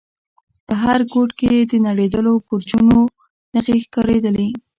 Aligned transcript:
په 0.65 0.73
هر 0.83 0.99
گوټ 1.11 1.29
کښې 1.39 1.49
يې 1.57 1.63
د 1.71 1.73
نړېدلو 1.87 2.31
برجونو 2.45 2.99
نخښې 3.53 3.75
ښکارېدې. 3.83 4.47